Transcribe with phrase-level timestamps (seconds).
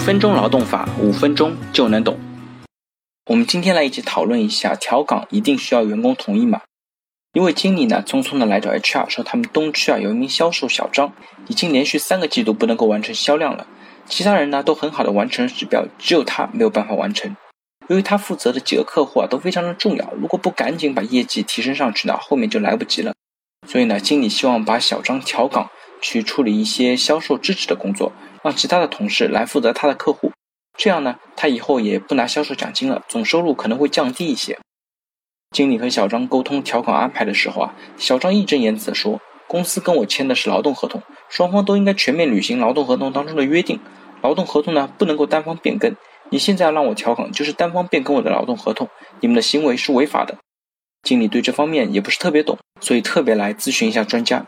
[0.00, 2.18] 分钟劳动法，五分钟就能懂。
[3.26, 6.62] 我们今天来一起讨论一下，调岗一定需要员工同意吗？
[7.34, 11.12] 因为经理呢，匆匆的来找 HR 说，他们东区啊有一名销售小张，
[11.48, 13.66] 已经连续三个季度不能够完成销量了，
[14.06, 17.36] 其他人呢都很好的完成了指标，只有他没有办法完成。
[17.88, 23.12] 由于他负责的几个客户啊都非常的重要，如果不赶紧把业绩提升上去呢，后面就来不及了。
[23.68, 25.70] 所以呢，经理希望把小张调岗，
[26.00, 28.10] 去处理一些销售支持的工作，
[28.42, 30.32] 让其他的同事来负责他的客户。
[30.76, 34.58] 这样呢，他以后也不拿销售奖金了，总收入可能会降低一些。
[35.50, 43.80] 经理和小张沟通调岗安排的时候啊，小张义正言辞地说：“公司跟我签的是劳动合同，双方都应该全面履行劳动合同当中的约定。
[44.22, 45.94] 劳动合同呢，不能够单方变更。
[46.30, 48.88] 你现在要让我调岗，就是单方变更我的劳动合同，
[49.20, 50.38] 你们的行为是违法的。”
[51.02, 54.44] 经理对这方面也不是特别懂，所以特别来咨询一下专家。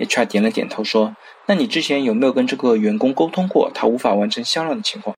[0.00, 5.16] HR 点了点头说：“那你之前有没有跟这个员工沟通过他无法完成销量的情况？”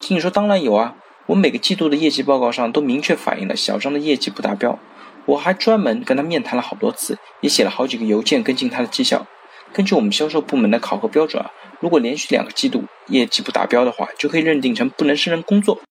[0.00, 0.96] 经理说：“当然有啊。”
[1.28, 4.78] 我每个季度的业绩报告上都明确反映了小张的业绩不达标，
[5.26, 9.26] 我还专门跟他面谈了好多次，也写了好几个邮件跟进他的绩效。
[9.74, 15.82] 根据我们销售部门的考核标准啊，如果连续两个季度业绩不达标的话，就可以认定成不能胜任工作。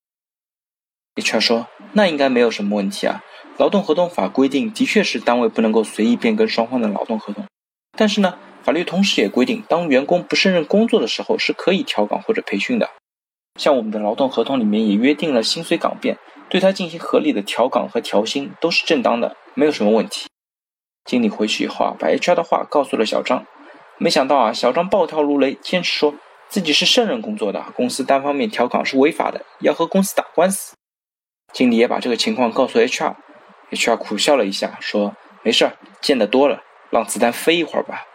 [1.17, 3.23] HR 说，那应该没有什么问题啊。
[3.57, 7.45] 劳动合同法规定，的确是单位不能够随意变更双方的劳动合同，
[7.97, 12.89] 但是呢，法律同时也规定，当员工不胜任工作的时候，是可以调岗或者培训的。
[13.59, 20.27] 像我们的劳动合同里面也约定了薪随岗变，对他进行合理的调岗和调薪都是正当的，没有什么问题。
[21.05, 23.45] 经理回去以后啊，把 HR 的话告诉了小张，
[23.97, 26.13] 没想到啊，小张暴跳如雷，坚持说
[26.49, 30.75] 自己是胜任工作的，公司单方面调岗是违法的，要和公司打官司。
[31.51, 38.05] 经理也把这个情况告诉 HR，HR 苦笑了一下，说没事儿，见得多了，让子弹飞一会儿吧。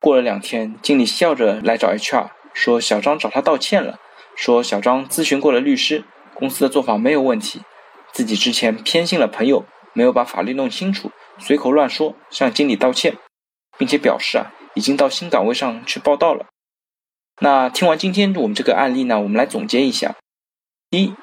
[0.00, 2.30] 过了两天，经理笑着来找 HR。
[2.54, 3.98] 说小张找他道歉了，
[4.36, 6.04] 说小张咨询过了律师，
[6.34, 7.62] 公司的做法没有问题，
[8.12, 13.16] 自己之前偏信了朋友，没有把法律弄清楚，随口乱说，向经理道歉，
[13.78, 16.44] 并且表示啊，已经到新岗位上去报道了。
[17.40, 20.16] 那听完今天我们这个案例呢，我们来总结一下：
[20.90, 21.14] 一，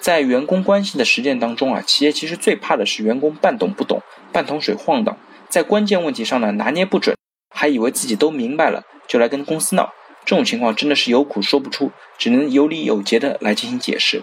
[0.00, 4.00] 在员工关系的实践当中啊，企业其实最怕的是员工半懂不懂，
[4.32, 5.16] 半桶水晃荡，
[5.48, 7.16] 在关键问题上呢拿捏不准，
[7.54, 9.92] 还以为自己都明白了，就来跟公司闹。
[10.24, 14.22] 这种情况真的是有苦说不出，只能有理有节的来进行解释。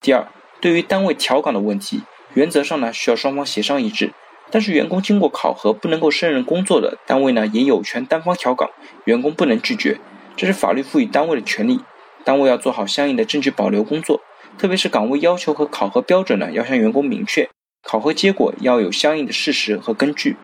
[0.00, 0.28] 第二，
[0.60, 2.02] 对于单位调岗的问题，
[2.34, 4.12] 原则上呢需要双方协商一致，
[4.50, 8.70] 但是员工经过考核不能够胜任工作的单位呢也有权单方调岗，
[9.04, 9.98] 员工不能拒绝，
[10.36, 11.80] 这是法律赋予单位的权利。
[12.22, 14.20] 单位要做好相应的证据保留工作，
[14.60, 17.48] 特别是岗位要求和考核标准呢要向员工明确，
[17.82, 20.36] 考核结果要有相应的事实和根据。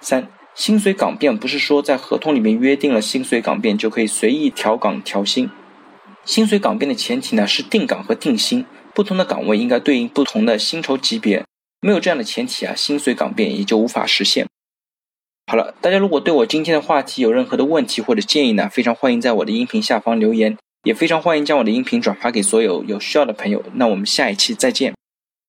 [0.00, 0.30] 三。
[0.54, 5.50] 薪随岗变不是说在合同里面约定了薪随岗变就可以随意调岗调薪，
[6.24, 11.44] 薪随岗变的前提呢是定岗和定薪，不同的岗位应该对应不同的薪酬级别，
[11.80, 14.48] 没有这样的前提啊，薪随岗变也就无法实现。
[15.46, 23.62] 好了，大家如果对我今天的话题有任何的问题或者建议呢，非常欢迎在我的音频下方留言，也非常欢迎将我的音频转发给所有有需要的朋友。
[23.74, 24.97] 那我们下一期再见。